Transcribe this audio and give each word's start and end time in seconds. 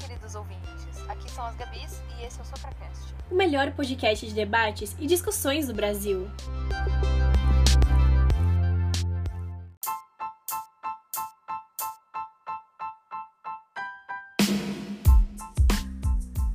queridos 0.00 0.34
ouvintes. 0.34 1.08
Aqui 1.08 1.30
são 1.30 1.44
as 1.44 1.56
Gabis 1.56 2.02
e 2.18 2.24
esse 2.24 2.38
é 2.38 2.42
o 2.42 2.44
SopraCast. 2.44 3.14
O 3.30 3.34
melhor 3.34 3.70
podcast 3.72 4.26
de 4.26 4.32
debates 4.32 4.96
e 4.98 5.06
discussões 5.06 5.66
do 5.66 5.74
Brasil. 5.74 6.28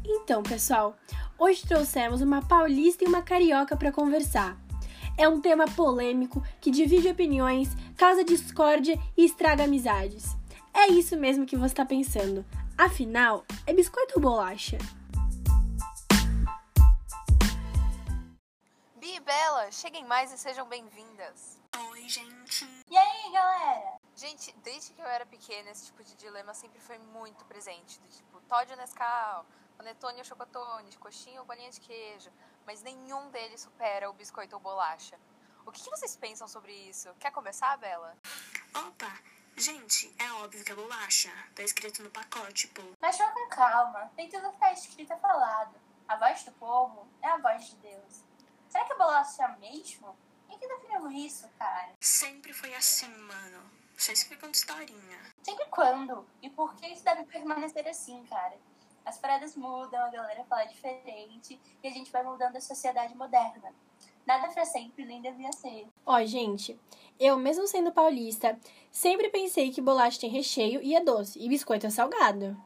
Então, 0.04 0.42
pessoal, 0.42 0.96
hoje 1.38 1.66
trouxemos 1.68 2.22
uma 2.22 2.42
paulista 2.42 3.04
e 3.04 3.08
uma 3.08 3.22
carioca 3.22 3.78
para 3.78 3.92
conversar. 3.92 4.58
É 5.18 5.30
um 5.30 5.40
tema 5.40 5.66
polêmico 5.66 6.44
que 6.60 6.72
divide 6.72 7.08
opiniões, 7.08 7.70
causa 7.96 8.24
discórdia 8.24 9.00
e 9.16 9.24
estraga 9.24 9.64
amizades. 9.64 10.36
É 10.74 10.88
isso 10.92 11.16
mesmo 11.16 11.46
que 11.46 11.56
você 11.56 11.68
está 11.68 11.86
pensando. 11.86 12.44
Afinal, 12.78 13.46
é 13.66 13.74
biscoito 13.74 14.16
ou 14.18 14.22
bolacha? 14.22 14.78
Bi 18.98 19.16
e 19.16 19.20
Bela, 19.22 19.72
cheguem 19.72 20.04
mais 20.04 20.34
e 20.34 20.38
sejam 20.38 20.68
bem-vindas. 20.68 21.58
Oi, 21.92 22.10
gente. 22.10 22.66
E 22.92 22.98
aí, 22.98 23.32
galera? 23.32 23.98
Gente, 24.14 24.54
desde 24.62 24.94
que 24.94 25.02
eu 25.02 25.06
era 25.06 25.26
pequena, 25.26 25.72
esse 25.72 25.86
tipo 25.86 26.04
de 26.04 26.16
dilema 26.16 26.54
sempre 26.54 26.82
foi 26.82 26.98
muito 26.98 27.46
presente. 27.46 27.98
Do 28.02 28.10
tipo, 28.10 28.42
Todd 28.42 28.70
ou 28.70 28.78
Nescau, 28.78 29.46
panetone 29.78 30.18
ou 30.18 30.26
chocotone, 30.26 30.98
coxinha 30.98 31.40
ou 31.40 31.46
bolinha 31.46 31.72
de 31.72 31.80
queijo. 31.80 32.30
Mas 32.66 32.84
nenhum 32.84 33.30
deles 33.30 33.62
supera 33.62 34.10
o 34.10 34.14
biscoito 34.14 34.54
ou 34.54 34.62
bolacha. 34.62 35.18
O 35.66 35.72
que, 35.72 35.82
que 35.82 35.90
vocês 35.90 36.18
pensam 36.18 36.46
sobre 36.46 36.74
isso? 36.74 37.08
Quer 37.22 37.32
começar, 37.32 37.78
Bela? 37.78 38.18
Opa, 38.76 39.18
gente, 39.56 40.14
é 40.20 40.32
óbvio 40.34 40.64
que 40.64 40.72
é 40.72 40.76
bolacha. 40.76 41.32
Tá 41.56 41.64
escrito 41.64 42.04
no 42.04 42.10
pacote, 42.10 42.68
pô. 42.70 42.82
Mas 43.02 43.18
vá 43.18 43.28
com 43.32 43.48
calma, 43.50 44.12
tem 44.16 44.30
tudo 44.30 44.52
que 44.52 44.60
tá 44.60 44.72
escrito 44.74 45.14
é 45.14 45.18
falado. 45.18 45.76
A 46.08 46.16
voz 46.18 46.44
do 46.44 46.52
povo 46.54 47.08
é 47.22 47.28
a 47.28 47.38
voz 47.38 47.66
de 47.66 47.76
Deus. 47.78 48.24
Será 48.70 48.86
que 48.86 48.94
é 48.94 48.98
bolacha 48.98 49.48
mesmo? 49.60 50.16
Quem 50.48 50.60
que 50.60 50.68
definiu 50.68 51.12
isso, 51.12 51.50
cara? 51.58 51.94
Sempre 52.00 52.54
foi 52.54 52.74
assim, 52.76 53.08
mano. 53.08 53.64
Só 53.98 54.12
explicando 54.12 54.54
historinha. 54.54 55.20
Sempre 55.44 55.66
quando? 55.68 56.28
E 56.42 56.50
por 56.50 56.76
que 56.76 56.88
isso 56.88 57.04
deve 57.04 57.24
permanecer 57.26 57.88
assim, 57.88 58.24
cara? 58.26 58.58
As 59.06 59.18
paradas 59.18 59.56
mudam, 59.56 60.04
a 60.04 60.10
galera 60.10 60.44
fala 60.46 60.66
diferente 60.66 61.60
e 61.82 61.88
a 61.88 61.92
gente 61.92 62.12
vai 62.12 62.24
mudando 62.24 62.56
a 62.58 62.62
sociedade 62.62 63.16
moderna. 63.16 63.74
Nada 64.26 64.48
pra 64.50 64.66
sempre, 64.66 65.06
nem 65.06 65.22
devia 65.22 65.52
ser. 65.52 65.88
Ó, 66.06 66.24
gente, 66.26 66.80
eu, 67.20 67.38
mesmo 67.38 67.68
sendo 67.68 67.92
paulista, 67.92 68.60
sempre 68.92 69.30
pensei 69.30 69.72
que 69.72 69.82
bolacha 69.82 70.20
tem 70.20 70.30
recheio 70.30 70.82
e 70.82 70.96
é 70.96 71.04
doce, 71.04 71.40
e 71.40 71.48
biscoito 71.48 71.86
é 71.86 71.90
salgado. 71.90 72.58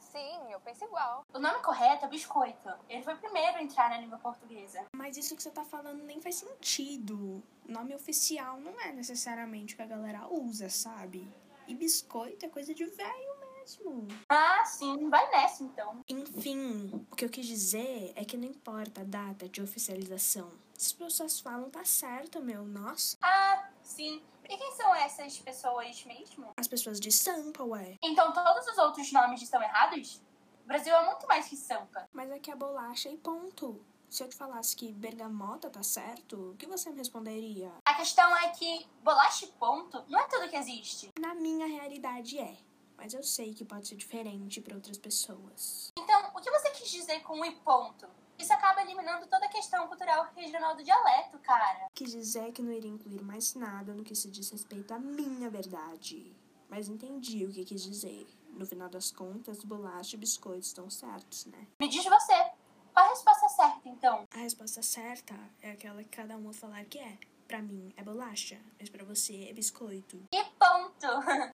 Sim, 0.00 0.50
eu 0.50 0.58
penso 0.60 0.84
igual. 0.84 1.24
O 1.34 1.38
nome 1.38 1.58
correto 1.62 2.06
é 2.06 2.08
biscoito. 2.08 2.70
Ele 2.88 3.02
foi 3.02 3.12
o 3.12 3.18
primeiro 3.18 3.58
a 3.58 3.62
entrar 3.62 3.90
na 3.90 3.98
língua 3.98 4.18
portuguesa. 4.18 4.86
Mas 4.96 5.18
isso 5.18 5.36
que 5.36 5.42
você 5.42 5.50
tá 5.50 5.62
falando 5.62 6.02
nem 6.02 6.22
faz 6.22 6.36
sentido. 6.36 7.42
Nome 7.68 7.94
oficial 7.94 8.58
não 8.58 8.80
é 8.80 8.92
necessariamente 8.92 9.74
o 9.74 9.76
que 9.76 9.82
a 9.82 9.86
galera 9.86 10.26
usa, 10.30 10.70
sabe? 10.70 11.30
E 11.68 11.74
biscoito 11.74 12.46
é 12.46 12.48
coisa 12.48 12.72
de 12.72 12.86
velho 12.86 13.25
mesmo. 13.66 14.06
Ah, 14.28 14.64
sim, 14.64 15.10
vai 15.10 15.28
nessa 15.30 15.64
então. 15.64 16.00
Enfim, 16.08 16.90
o 17.10 17.16
que 17.16 17.24
eu 17.24 17.28
quis 17.28 17.46
dizer 17.46 18.12
é 18.14 18.24
que 18.24 18.36
não 18.36 18.48
importa 18.48 19.00
a 19.00 19.04
data 19.04 19.48
de 19.48 19.60
oficialização. 19.60 20.50
Se 20.74 20.86
as 20.86 20.92
pessoas 20.92 21.40
falam, 21.40 21.68
tá 21.70 21.84
certo, 21.84 22.40
meu. 22.40 22.64
Nossa. 22.64 23.16
Ah, 23.20 23.68
sim. 23.82 24.22
E 24.48 24.56
quem 24.56 24.72
são 24.72 24.94
essas 24.94 25.38
pessoas 25.38 26.04
mesmo? 26.04 26.52
As 26.56 26.68
pessoas 26.68 27.00
de 27.00 27.10
Sampa, 27.10 27.64
ué. 27.64 27.96
Então 28.02 28.32
todos 28.32 28.66
os 28.68 28.78
outros 28.78 29.10
nomes 29.10 29.42
estão 29.42 29.60
errados? 29.60 30.22
O 30.64 30.68
Brasil 30.68 30.94
é 30.94 31.04
muito 31.04 31.26
mais 31.26 31.48
que 31.48 31.56
Sampa. 31.56 32.08
Mas 32.12 32.30
aqui 32.30 32.50
é 32.50 32.56
bolacha 32.56 33.08
e 33.08 33.16
ponto. 33.16 33.80
Se 34.08 34.22
eu 34.22 34.28
te 34.28 34.36
falasse 34.36 34.76
que 34.76 34.92
bergamota 34.92 35.68
tá 35.68 35.82
certo, 35.82 36.52
o 36.52 36.56
que 36.56 36.66
você 36.66 36.90
me 36.90 36.98
responderia? 36.98 37.72
A 37.84 37.94
questão 37.94 38.36
é 38.36 38.50
que 38.50 38.86
bolacha 39.02 39.46
e 39.46 39.48
ponto 39.48 40.04
não 40.08 40.20
é 40.20 40.28
tudo 40.28 40.48
que 40.48 40.56
existe. 40.56 41.10
Na 41.18 41.34
minha 41.34 41.66
realidade 41.66 42.38
é. 42.38 42.56
Mas 42.96 43.14
eu 43.14 43.22
sei 43.22 43.52
que 43.54 43.64
pode 43.64 43.88
ser 43.88 43.96
diferente 43.96 44.60
para 44.60 44.74
outras 44.74 44.98
pessoas. 44.98 45.92
Então, 45.98 46.30
o 46.34 46.40
que 46.40 46.50
você 46.50 46.70
quis 46.70 46.90
dizer 46.90 47.20
com 47.20 47.44
e 47.44 47.52
ponto? 47.56 48.06
Isso 48.38 48.52
acaba 48.52 48.82
eliminando 48.82 49.26
toda 49.26 49.46
a 49.46 49.48
questão 49.48 49.86
cultural 49.88 50.28
regional 50.34 50.76
do 50.76 50.84
dialeto, 50.84 51.38
cara. 51.38 51.88
Quis 51.94 52.10
dizer 52.10 52.52
que 52.52 52.62
não 52.62 52.72
iria 52.72 52.90
incluir 52.90 53.22
mais 53.22 53.54
nada 53.54 53.94
no 53.94 54.04
que 54.04 54.14
se 54.14 54.30
diz 54.30 54.50
respeito 54.50 54.92
à 54.92 54.98
minha 54.98 55.48
verdade. 55.48 56.34
Mas 56.68 56.88
entendi 56.88 57.44
o 57.44 57.52
que 57.52 57.64
quis 57.64 57.82
dizer. 57.82 58.26
No 58.50 58.66
final 58.66 58.88
das 58.88 59.10
contas, 59.10 59.64
bolacha 59.64 60.16
e 60.16 60.18
biscoito 60.18 60.66
estão 60.66 60.90
certos, 60.90 61.46
né? 61.46 61.66
Me 61.78 61.88
diz 61.88 62.04
você, 62.04 62.50
qual 62.92 63.06
a 63.06 63.10
resposta 63.10 63.48
certa, 63.50 63.88
então? 63.88 64.24
A 64.34 64.38
resposta 64.38 64.82
certa 64.82 65.34
é 65.60 65.70
aquela 65.70 66.02
que 66.02 66.08
cada 66.08 66.36
uma 66.36 66.52
falar 66.52 66.84
que 66.84 66.98
é. 66.98 67.18
Pra 67.46 67.62
mim 67.62 67.92
é 67.96 68.02
bolacha, 68.02 68.60
mas 68.78 68.88
pra 68.88 69.04
você 69.04 69.46
é 69.48 69.52
biscoito. 69.52 70.20
E 70.32 70.44
ponto! 70.58 71.06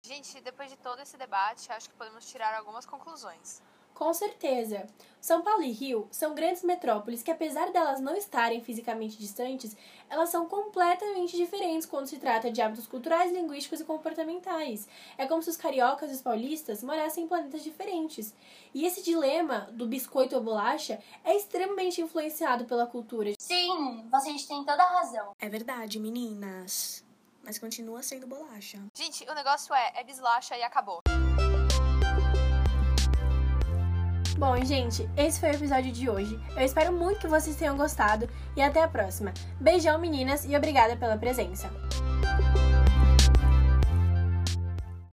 Gente, 0.03 0.41
depois 0.41 0.71
de 0.71 0.77
todo 0.79 1.01
esse 1.01 1.19
debate, 1.19 1.71
acho 1.71 1.91
que 1.91 1.97
podemos 1.97 2.27
tirar 2.31 2.55
algumas 2.55 2.87
conclusões. 2.87 3.63
Com 4.03 4.13
certeza. 4.13 4.89
São 5.21 5.43
Paulo 5.43 5.63
e 5.63 5.71
Rio 5.71 6.09
são 6.11 6.35
grandes 6.35 6.65
metrópoles 6.65 7.23
que, 7.23 7.31
apesar 7.31 7.71
delas 7.71 8.01
não 8.01 8.17
estarem 8.17 8.61
fisicamente 8.61 9.17
distantes, 9.17 9.77
elas 10.11 10.29
são 10.29 10.49
completamente 10.49 11.37
diferentes 11.37 11.87
quando 11.87 12.09
se 12.09 12.19
trata 12.19 12.51
de 12.51 12.61
hábitos 12.61 12.89
culturais, 12.89 13.31
linguísticos 13.31 13.79
e 13.79 13.85
comportamentais. 13.85 14.89
É 15.17 15.25
como 15.25 15.41
se 15.41 15.51
os 15.51 15.57
cariocas 15.57 16.11
e 16.11 16.15
os 16.15 16.21
paulistas 16.21 16.83
morassem 16.83 17.23
em 17.23 17.29
planetas 17.29 17.63
diferentes. 17.63 18.35
E 18.75 18.85
esse 18.85 19.05
dilema 19.05 19.69
do 19.71 19.87
biscoito 19.87 20.35
ou 20.35 20.43
bolacha 20.43 21.01
é 21.23 21.37
extremamente 21.37 22.01
influenciado 22.01 22.65
pela 22.65 22.89
cultura. 22.89 23.35
Sim, 23.39 24.05
vocês 24.11 24.47
têm 24.47 24.65
toda 24.65 24.83
a 24.83 24.99
razão. 24.99 25.31
É 25.39 25.49
verdade, 25.49 26.01
meninas. 26.01 27.05
Mas 27.45 27.59
continua 27.59 28.03
sendo 28.03 28.27
bolacha. 28.27 28.79
Gente, 28.95 29.25
o 29.29 29.35
negócio 29.35 29.75
é, 29.75 29.93
é 29.97 30.05
bislacha 30.05 30.57
e 30.57 30.63
acabou. 30.63 31.02
Bom, 34.43 34.57
gente, 34.65 35.09
esse 35.17 35.39
foi 35.39 35.51
o 35.51 35.55
episódio 35.55 35.93
de 35.93 36.11
hoje. 36.11 36.37
Eu 36.57 36.65
espero 36.65 36.93
muito 36.93 37.21
que 37.21 37.29
vocês 37.29 37.55
tenham 37.55 37.77
gostado 37.77 38.29
e 38.57 38.61
até 38.61 38.83
a 38.83 38.89
próxima. 38.89 39.33
Beijão, 39.61 40.01
meninas, 40.01 40.45
e 40.45 40.57
obrigada 40.57 40.97
pela 40.97 41.17
presença. 41.17 41.71